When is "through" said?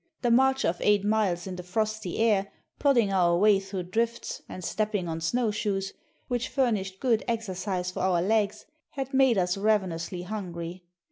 3.59-3.83